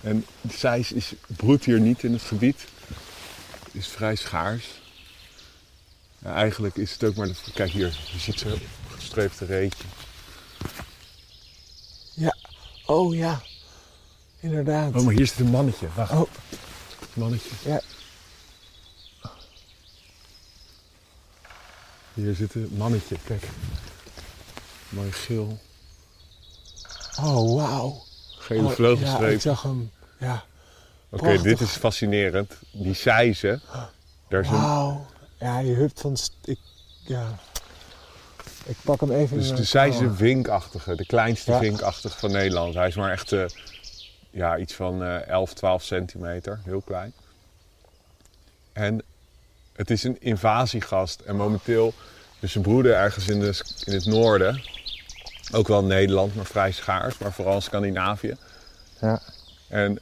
[0.00, 2.64] En de sijs is, broedt hier niet in het gebied.
[3.76, 4.64] Is vrij schaars.
[6.18, 7.26] Ja, eigenlijk is het ook maar...
[7.26, 9.84] De, kijk hier, je ziet zo'n gestreepte reetje.
[12.14, 12.36] ja.
[12.86, 13.42] Oh ja,
[14.40, 14.94] inderdaad.
[14.94, 15.88] Oh, maar hier zit een mannetje.
[15.94, 16.12] Wacht.
[16.12, 16.30] Oh.
[17.14, 17.50] Mannetje.
[17.64, 17.80] Ja.
[22.14, 23.44] Hier zit een mannetje, kijk.
[24.88, 25.58] Mooi geel.
[27.20, 28.04] Oh, wauw.
[28.38, 29.32] Gele Oh, Ja, vleugelstreep.
[29.34, 29.90] ik zag hem.
[30.18, 30.44] Ja,
[31.10, 32.52] Oké, dit is fascinerend.
[32.72, 33.62] Die sijzen.
[34.28, 34.98] Daar is een.
[35.38, 36.16] Ja, je hupt van...
[36.44, 36.58] Ik,
[37.00, 37.34] ja.
[38.64, 40.02] Ik pak hem even dus in de klauwen.
[40.04, 40.94] een vinkachtige.
[40.96, 41.58] De kleinste Ja.
[41.58, 42.74] vinkachtige van Nederland.
[42.74, 43.44] Hij is maar echt eh,
[44.30, 46.60] ja, iets van eh 11, 12 centimeter.
[46.64, 47.12] Heel klein.
[48.72, 49.02] En
[49.72, 51.20] het is een invasiegast.
[51.20, 51.94] En momenteel
[52.40, 54.62] is zijn broeder ergens in, de, in het noorden.
[55.52, 57.18] Ook wel Nederland, maar vrij schaars.
[57.18, 58.36] Maar vooral in Scandinavië.
[59.00, 59.20] Ja.
[59.68, 59.98] en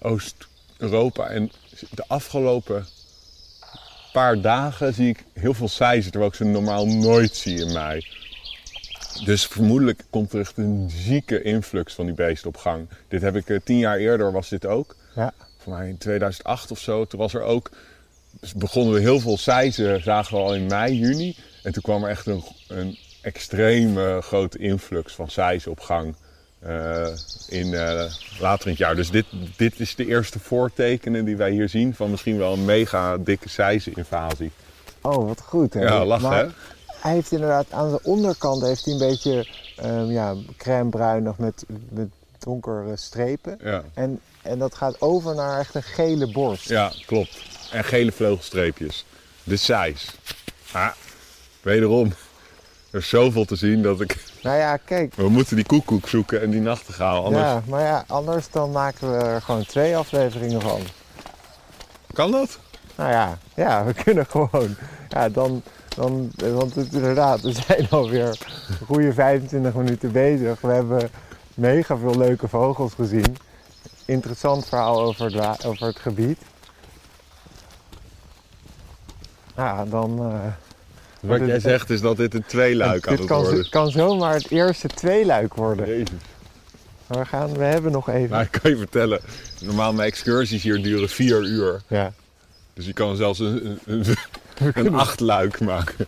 [0.85, 1.29] Oost-Europa.
[1.29, 1.51] En
[1.91, 2.87] de afgelopen
[4.13, 8.07] paar dagen zie ik heel veel seizen, terwijl ik ze normaal nooit zie in mei.
[9.25, 12.89] Dus vermoedelijk komt er echt een zieke influx van die beesten op gang.
[13.09, 14.97] Dit heb ik eh, tien jaar eerder, was dit ook.
[15.15, 15.33] Ja.
[15.59, 17.05] Voor mij in 2008 of zo.
[17.05, 17.71] Toen was er ook,
[18.41, 21.37] dus begonnen we heel veel seizen, zagen we al in mei, juni.
[21.63, 26.15] En toen kwam er echt een, een extreme grote influx van seizen op gang.
[26.67, 27.07] Eh,
[27.49, 28.05] in, eh,
[28.41, 28.97] later in het jaar.
[28.97, 32.65] Dus dit, dit is de eerste voortekenen die wij hier zien van misschien wel een
[32.65, 34.51] mega dikke seizeninvasie.
[35.01, 35.75] Oh, wat goed.
[35.75, 35.81] Hè?
[35.81, 36.47] Ja, lachen hè?
[36.87, 39.47] Hij heeft inderdaad aan de onderkant heeft hij een beetje
[39.77, 43.59] ehm ja, crème bruinig met, met donkere strepen.
[43.63, 43.83] Ja.
[43.95, 46.69] En, en dat gaat over naar echt een gele borst.
[46.69, 47.39] ja, klopt.
[47.73, 49.05] En gele vleugelstreepjes.
[49.43, 50.11] De seis.
[50.73, 50.91] Ah,
[51.63, 52.13] wederom.
[52.91, 54.33] Er is zoveel te zien dat ik...
[54.45, 55.15] Nou ja, kijk.
[55.15, 57.25] We moeten die koekoek zoeken en die nachtegaal.
[57.25, 60.81] Anders Ja, maar ja, anders dan maken we er gewoon twee afleveringen van.
[62.13, 62.59] kan dat.
[62.95, 64.77] Nou ja, ja, we kunnen gewoon.
[65.09, 65.63] Ja, dan,
[65.97, 70.61] dan, want het, inderdaad, we zijn alweer een goede 25 minuten bezig.
[70.61, 71.11] We hebben
[71.55, 73.37] mega veel leuke vogels gezien.
[74.05, 76.39] Interessant verhaal over het, over het gebied.
[79.57, 80.19] Ja, dan...
[80.19, 80.64] eh,
[81.25, 83.69] Wat dit- jij zegt is dat dit een tweeluik aan dit het kan, worden.
[83.71, 85.87] kan zomaar het eerste tweeluik worden.
[85.89, 86.09] Jezus.
[87.07, 88.31] Maar we, gaan, we hebben nog even...
[88.31, 89.21] Nou, ik kan je vertellen.
[89.61, 91.83] Normaal mijn excursies hier duren vier uur.
[91.87, 92.13] Ja.
[92.75, 94.05] Dus je kan zelfs een, een,
[94.75, 96.07] een achtluik maken.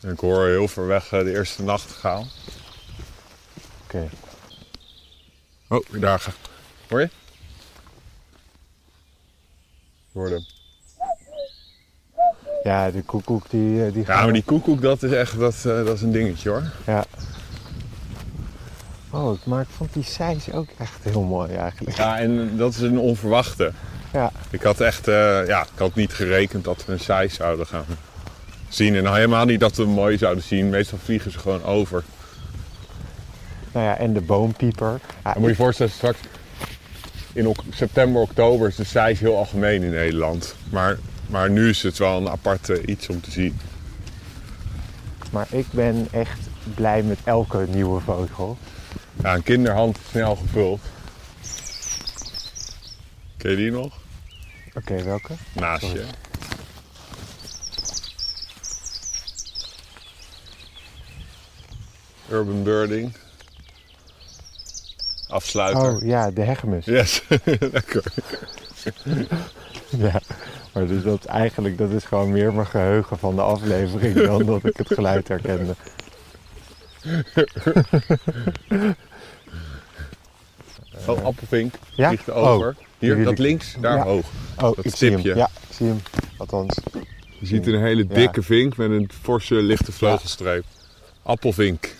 [0.00, 2.26] En ik hoor heel ver weg eh, de eerste nachtegaal.
[3.84, 4.08] Oké.
[5.68, 6.34] Oh, daar gaat.
[6.88, 7.08] Hoor je?
[10.12, 10.44] Hem.
[12.62, 15.62] Ja, de koekoek die, eh, die Ja, maar die koekoek, dat is echt dat, eh,
[15.62, 16.62] dat is een dingetje hoor.
[16.86, 17.04] Ja.
[19.10, 21.96] Oh, maar ik vond die sijs ook echt heel mooi eigenlijk.
[21.96, 23.72] Ja, en dat is een onverwachte.
[24.12, 24.32] Ja.
[24.50, 27.84] Ik had echt, eh, ja, ik had niet gerekend dat we een size zouden gaan
[28.68, 28.96] zien.
[28.96, 30.68] En helemaal niet dat we hem mooi zouden zien.
[30.68, 32.04] Meestal vliegen ze gewoon over.
[33.72, 35.00] Nou ja, en de boompieper.
[35.24, 36.18] Ja, moet je je voorstellen, straks
[37.32, 40.54] in september, oktober is de size heel algemeen in Nederland.
[40.70, 40.98] Maar,
[41.30, 43.58] maar nu is het wel een aparte iets om te zien.
[45.30, 46.40] Maar ik ben echt
[46.74, 48.58] blij met elke nieuwe vogel.
[49.22, 50.80] Ja, een kinderhand snel gevuld.
[53.36, 53.98] Ken je die nog?
[54.74, 55.32] Oké, welke?
[55.52, 56.04] Naast je.
[62.30, 63.12] Urban birding.
[65.28, 65.94] Afsluiter.
[65.94, 66.84] Oh ja, de hegemus.
[66.84, 67.22] Yes,
[67.72, 68.04] lekker.
[69.88, 70.19] Ja.
[70.72, 74.64] Maar dus dat eigenlijk, dat is gewoon meer mijn geheugen van de aflevering dan dat
[74.64, 75.74] ik het geluid herkende.
[81.06, 82.08] Oh, appelvink Ja?
[82.08, 82.68] vliegt er over.
[82.68, 84.02] Oh, Hier, dat links, daar Ja.
[84.04, 84.26] hoog.
[84.56, 85.20] Oh, Dat ik zie hem.
[85.20, 85.38] stipje.
[85.38, 86.00] Ja, ik zie hem.
[86.36, 86.76] Althans.
[87.38, 88.14] Je ziet een hele Ja.
[88.14, 90.64] dikke vink met een forse lichte vleugelstreep.
[91.22, 91.94] Appelvink.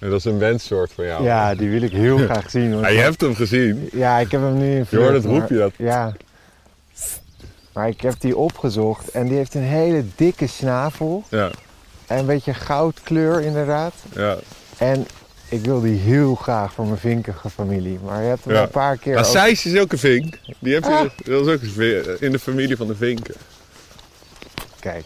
[0.00, 1.24] En dat is een wenssoort van jou.
[1.24, 2.78] Ja, die wil ik heel graag zien.
[2.78, 3.88] Ja, je hebt hem gezien.
[3.92, 5.72] Ja, ik heb hem nu in Je hoort het roepje dat.
[5.78, 6.12] Ja.
[7.76, 11.24] Maar ik heb die opgezocht en die heeft een hele dikke snavel.
[11.30, 11.50] Ja,
[12.06, 13.94] En een beetje goudkleur inderdaad.
[14.14, 14.36] ja.
[14.78, 15.06] En
[15.48, 17.98] ik wil die heel graag voor mijn vinkige familie.
[18.04, 18.62] Maar je hebt hem Ja.
[18.62, 19.14] een paar keer...
[19.14, 20.38] Maar ook- Sijs is ook een vink.
[20.58, 21.00] Die heb je, Ah.
[21.24, 23.34] dat is ook in de familie van de vinken.
[24.80, 25.04] Kijk.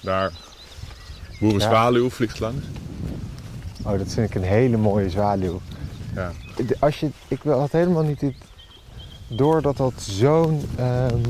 [0.00, 0.32] Daar.
[1.40, 2.64] Boerenzwaluw vliegt langs.
[3.82, 5.60] Oh, dat vind ik een hele mooie zwaluw.
[6.14, 6.32] Ja.
[6.78, 8.34] Als je, ik had helemaal niet het,
[9.28, 11.20] door dat dat zo'n ehm,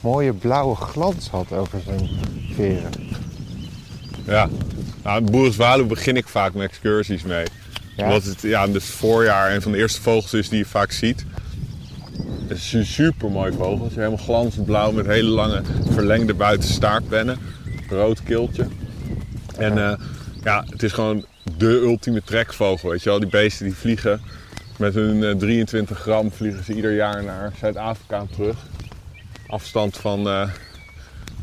[0.00, 2.08] mooie blauwe glans had over zijn
[2.54, 2.90] veren.
[4.24, 4.48] Ja.
[5.02, 7.46] Nou, boerenzwaluw begin ik vaak met excursies mee.
[7.96, 8.04] Ja?
[8.04, 11.24] Omdat het ja, dus voorjaar een van de eerste vogels is die je vaak ziet.
[12.48, 13.82] Het is een super mooi vogel.
[13.82, 17.38] Het is helemaal glanzend blauw met hele lange verlengde buitenstaartpennen.
[17.88, 18.66] Rood keeltje.
[19.56, 19.98] En Ja.
[20.44, 21.24] ja, het is gewoon
[21.60, 22.90] de ultieme trekvogel.
[22.90, 24.20] Weet je wel, die beesten die vliegen
[24.78, 28.56] met hun eh, 23 gram vliegen ze ieder jaar naar Zuid-Afrika terug.
[29.46, 30.48] Afstand van eh,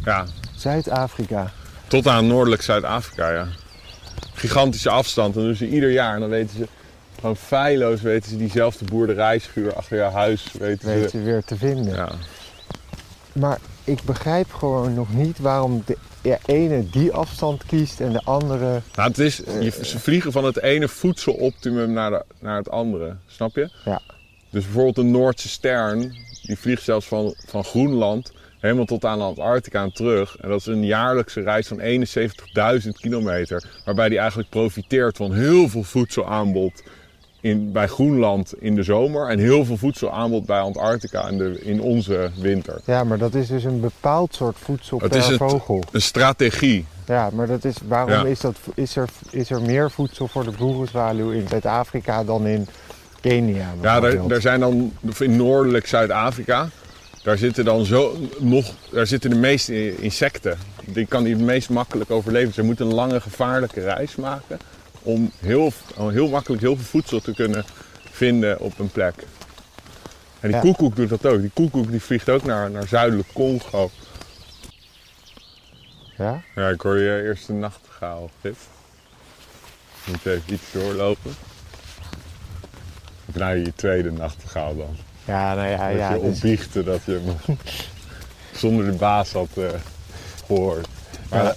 [0.06, 0.25] ja,
[0.56, 1.51] Zuid-Afrika.
[1.88, 3.47] tot aan noordelijk Zuid-Afrika, ja.
[4.34, 5.36] Gigantische afstand.
[5.36, 6.13] En doen ze ieder jaar.
[6.13, 6.67] En dan weten ze
[7.15, 10.45] gewoon feilloos weten ze diezelfde boerderijschuur achter jouw huis.
[10.60, 11.17] Weten Weet ze.
[11.17, 11.95] je weer te vinden.
[11.95, 12.10] Ja.
[13.39, 18.21] Maar ik begrijp gewoon nog niet waarom de e- ene die afstand kiest en de
[18.23, 18.82] andere...
[18.95, 23.15] Nou, het is, je, ze vliegen van het ene voedseloptimum naar, de, naar het andere.
[23.26, 23.69] Snap je?
[23.86, 24.02] Ja.
[24.50, 29.84] Dus bijvoorbeeld de Noordse stern, die vliegt zelfs van, van Groenland helemaal tot aan Antarctica
[29.84, 30.38] en terug.
[30.38, 33.63] En dat is een jaarlijkse reis van 71.000 kilometer.
[33.86, 36.84] Waarbij die eigenlijk profiteert van heel veel voedselaanbod
[37.50, 39.30] in, bij Groenland in de zomer.
[39.30, 42.80] En heel veel voedselaanbod bij Antarctica in, de, in onze winter.
[42.86, 45.84] Ja, maar dat is dus een bepaald soort voedsel Het per is een- vogel.
[45.92, 46.86] Een strategie.
[47.06, 48.26] Ja, maar dat is, waarom Ja.
[48.26, 52.68] is, dat, is, er, is er meer voedsel voor de boerenzwaluw in Zuid-Afrika dan in
[53.22, 53.74] Kenia?
[53.82, 56.70] Ja, daar, daar zijn dan in noordelijk Zuid-Afrika.
[57.24, 60.58] Daar zitten dan zo nog, daar zitten de meeste insecten.
[60.86, 62.54] Die kan die het meest makkelijk overleven.
[62.54, 64.60] Ze moeten een lange gevaarlijke reis maken
[65.08, 67.65] om heel, heel makkelijk heel veel voedsel te kunnen
[68.12, 69.15] vinden op een plek.
[70.39, 70.60] En die Ja.
[70.60, 71.41] koekoek doet dat ook.
[71.41, 73.91] Die koekoek die vliegt ook naar, naar zuidelijk Congo.
[76.17, 76.41] Ja?
[76.56, 78.56] Ja, ik hoor je eerste nachtegaal, Pip.
[80.06, 81.36] Je moet even iets doorlopen.
[83.26, 84.98] Of nou je tweede nachtegaal dan.
[85.26, 86.13] Ja, nou ja, dat ja.
[86.13, 87.58] je dus- opbiechten dat je hem
[88.62, 89.65] zonder de baas had eh,
[90.46, 90.88] gehoord.
[91.30, 91.56] Maar Ja.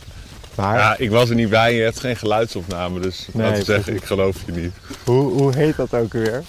[0.55, 3.65] Maar ja, ik was er niet bij, je hebt geen geluidsopname, dus Nee, laten we
[3.65, 4.73] zeggen, ik geloof je niet.
[5.05, 6.43] hoe, hoe heet dat ook weer?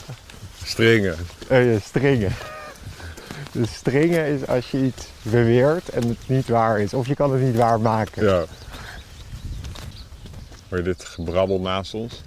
[0.63, 1.15] Stringen.
[1.47, 2.31] Eh, ja, stringen.
[3.51, 6.93] Dus stringen is als je iets beweert en het niet waar is.
[6.93, 8.23] Of je kan het niet waar maken.
[8.23, 8.43] Ja.
[10.69, 12.21] Hoor je dit gebrabbel naast ons?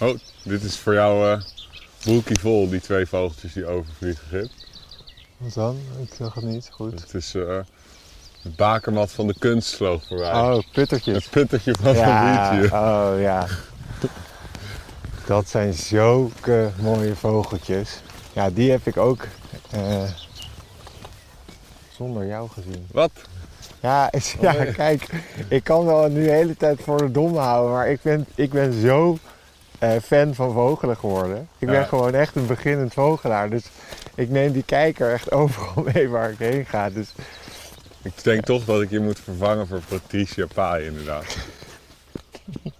[0.00, 1.40] Oh, dit is voor jou
[2.02, 4.50] broekie vol, die twee vogeltjes die overvliegen, Gip.
[5.36, 5.78] Wat dan?
[6.02, 7.00] Ik zag het niet goed.
[7.00, 7.58] Het is eh
[8.56, 10.32] bakermat van de kunst vloog voorbij.
[10.32, 11.14] Oh, puttertjes.
[11.24, 12.76] Het puttertje van Ja, Fabricio.
[12.76, 13.46] oh ja.
[15.26, 18.00] Dat zijn zulke mooie vogeltjes.
[18.32, 19.26] Ja, die heb ik ook
[19.70, 20.02] eh,
[21.96, 22.86] zonder jou gezien.
[22.92, 23.10] Wat?
[23.80, 24.72] Ja, is, ja, nee.
[24.72, 25.06] kijk,
[25.48, 28.50] ik kan wel nu de hele tijd voor de dom houden, maar ik ben, ik
[28.50, 29.18] ben zo
[29.78, 31.48] eh, fan van vogelen geworden.
[31.58, 31.84] Ik ben Ja.
[31.84, 33.64] gewoon echt een beginnend vogelaar, dus
[34.14, 36.90] ik neem die kijker echt overal mee waar ik heen ga.
[36.90, 37.12] Dus
[38.04, 41.36] Ik denk toch dat ik je moet vervangen voor Patricia Pai, inderdaad.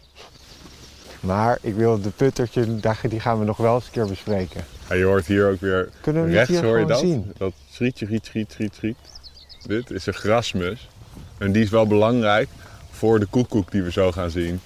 [1.20, 4.64] Maar ik wil de puttertje, daar- die gaan we nog wel eens een keer bespreken.
[4.88, 6.98] Ja, je hoort hier ook weer Kunnen we rechts, hier hoor je gewoon dat?
[7.00, 7.32] zien?
[7.38, 8.96] Dat schrietje, riet, schriet, schriet, schriet.
[9.66, 10.88] Dit is een grasmus.
[11.38, 12.48] En die is wel belangrijk
[12.90, 14.60] voor de koekoek die we zo gaan zien.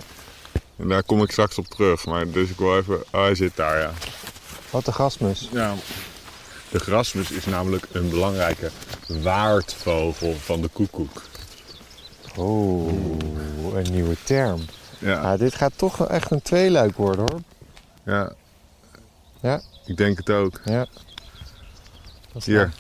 [0.77, 2.07] En daar kom ik straks op terug.
[2.07, 2.97] Maar dus ik wil even...
[3.13, 3.91] Oh, hij zit daar, ja.
[4.71, 5.49] Wat een gasmus.
[5.53, 5.75] Ja.
[6.71, 8.71] De grasmus is namelijk een belangrijke
[9.07, 11.23] waardvogel van de koekoek.
[12.37, 12.89] Oh,
[13.75, 14.61] een nieuwe term.
[14.99, 17.41] Ja, Nou, dit gaat toch wel echt een tweeluik worden hoor.
[18.05, 18.33] ja.
[19.41, 19.61] Ja.
[19.87, 20.61] Ik denk het ook.
[20.65, 20.87] Ja.
[22.33, 22.73] Dat is Hier.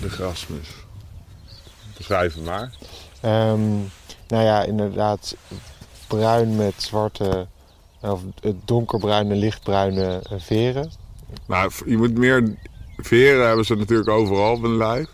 [0.00, 0.68] De grasmus.
[1.96, 2.72] Beschrijf hem maar.
[3.20, 3.76] Ehm,
[4.28, 5.36] nou ja, inderdaad
[6.06, 7.46] bruin met zwarte,
[8.00, 8.20] of
[8.64, 10.90] donkerbruine, lichtbruine eh, veren.
[11.46, 12.54] Nou, je moet meer...
[12.96, 15.06] Veren hebben ze natuurlijk overal op hun lijf.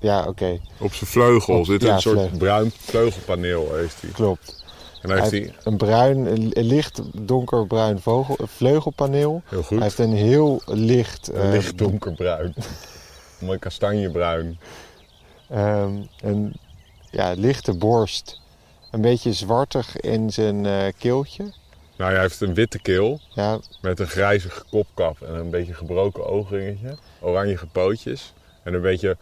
[0.00, 0.60] Ja, oké.
[0.78, 2.38] Op zijn vleugel Op- zit ja, een soort vleugel.
[2.38, 4.10] bruin vleugelpaneel, heeft hij.
[4.10, 4.64] Klopt.
[5.02, 5.54] En Hij heeft hij...
[5.64, 9.42] een bruin, een licht donkerbruin vogel, vleugelpaneel.
[9.44, 9.80] Heel Hij goed.
[9.82, 12.54] heeft een heel licht, Licht donkerbruin.
[13.38, 14.58] Mooi kastanjebruin.
[15.48, 16.52] ehm, een
[17.10, 18.40] ja, lichte borst.
[18.90, 21.52] Een beetje zwartig in zijn eh, keeltje.
[21.96, 26.26] Nou, hij heeft een witte keel Ja, met een grijzige kopkap en een beetje gebroken
[26.26, 26.96] oogringetje.
[27.20, 29.16] Oranje pootjes en een beetje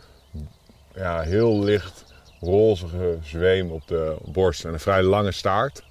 [0.94, 2.04] ja, heel licht
[2.40, 5.82] rozige zweem op de borst en een vrij lange staart.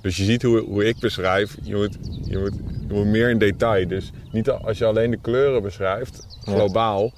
[0.00, 2.54] Dus je ziet hoe, hoe ik beschrijf, je moet, je, moet,
[2.88, 3.88] je moet meer in detail.
[3.88, 7.12] Dus niet als je alleen de kleuren beschrijft, globaal,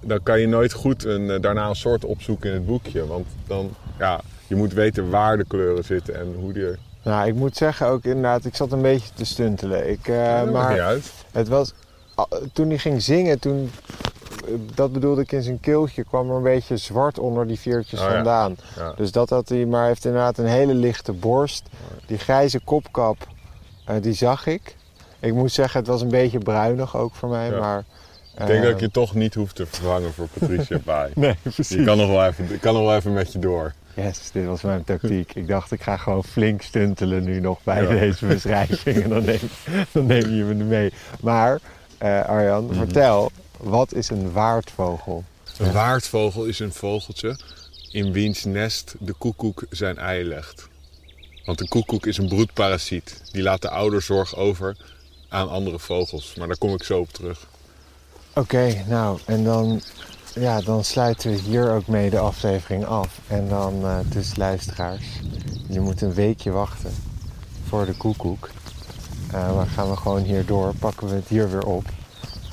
[0.00, 3.06] dan kan je nooit goed een, eh, daarna een soort opzoeken in het boekje.
[3.06, 6.78] Want dan, ja, je moet weten waar de kleuren zitten en hoe die er...
[7.08, 9.90] nou, ik moet zeggen ook inderdaad, ik zat een beetje te stuntelen.
[9.90, 11.12] Ik, Ja, niet maar uit.
[11.32, 11.72] het was,
[12.52, 13.70] toen hij ging zingen, toen,
[14.46, 18.00] eh, dat bedoelde ik in zijn keeltje, kwam er een beetje zwart onder die veertjes
[18.00, 18.56] Oh vandaan.
[18.76, 18.92] Ja.
[18.96, 21.68] Dus dat had hij, maar heeft inderdaad een hele lichte borst.
[22.06, 23.16] Die grijze kopkap,
[23.84, 24.76] eh, die zag ik.
[25.20, 27.84] Ik moet zeggen, het was een beetje bruinig ook voor mij, maar...
[28.40, 31.10] Ik denk dat ik je toch niet hoef te vervangen voor Patricia Pai.
[31.14, 31.68] Nee, precies.
[31.68, 33.74] Je kan nog wel even, ik kan nog wel even met je door.
[34.04, 35.34] Yes, dit was mijn tactiek.
[35.34, 37.88] Ik dacht, ik ga gewoon flink stuntelen nu nog bij Ja.
[37.88, 39.02] deze beschrijving.
[39.02, 39.40] En dan neem,
[39.92, 40.92] dan neem je me mee.
[41.20, 41.60] Maar,
[41.98, 42.74] eh, Arjan, Mhm.
[42.74, 43.30] vertel,
[43.60, 45.24] wat is een waardvogel?
[45.58, 47.38] Een waardvogel is een vogeltje
[47.90, 50.68] in wiens nest de koekoek zijn ei legt.
[51.44, 53.20] Want de koekoek is een broedparasiet.
[53.32, 54.76] Die laat de ouderzorg over
[55.28, 56.34] aan andere vogels.
[56.34, 57.46] Maar daar kom ik zo op terug.
[58.34, 59.80] Oké, nou, en dan,
[60.40, 63.18] ja, dan sluiten we hier ook mee de aflevering af.
[63.26, 65.04] En dan, eh dus luisteraars,
[65.68, 66.90] je moet een weekje wachten
[67.68, 68.48] voor de koekoek.
[69.32, 71.84] Eh maar gaan we gewoon hier door, pakken we het hier weer op.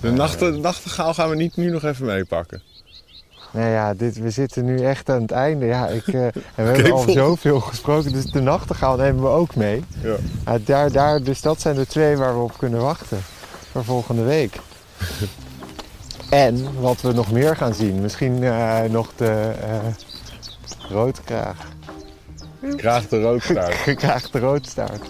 [0.01, 2.61] De nachten, de nachtegaal gaan we niet nu nog even meepakken.
[3.51, 5.65] Nou ja, dit, we zitten nu echt aan het einde.
[5.65, 9.55] Ja, ik, eh, en we hebben al zoveel gesproken, dus de nachtegaal nemen we ook
[9.55, 9.83] mee.
[10.01, 10.15] Ja.
[10.45, 13.19] Ja, daar, daar, dus dat zijn de twee waar we op kunnen wachten
[13.71, 14.59] voor volgende week.
[16.29, 19.77] en wat we nog meer gaan zien, misschien eh, nog de eh
[20.89, 21.57] roodkraag.
[22.61, 23.73] Graag de roodstaart.
[23.89, 25.07] Gekraagde roodstaart.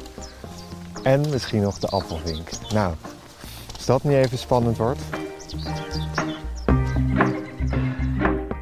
[1.03, 2.49] En misschien nog de appelvink.
[2.73, 2.93] Nou,
[3.75, 4.99] als dat niet even spannend wordt.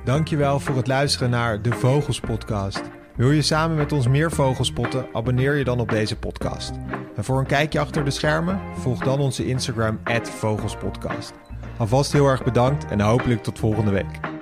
[0.05, 2.81] Dankjewel voor het luisteren naar de Vogels Podcast.
[3.15, 5.05] Wil je samen met ons meer vogels spotten?
[5.13, 6.71] Abonneer je dan op deze podcast.
[7.15, 11.42] En voor een kijkje achter de schermen, volg dan onze Instagram @vogelspodcast.
[11.83, 14.32] Alvast heel erg bedankt en hopelijk tot volgende week.